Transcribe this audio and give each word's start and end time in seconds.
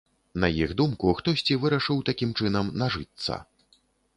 На 0.43 0.47
іх 0.61 0.71
думку, 0.79 1.11
хтосьці 1.19 1.59
вырашыў 1.65 2.01
такім 2.09 2.33
чынам 2.41 2.73
нажыцца. 2.85 3.39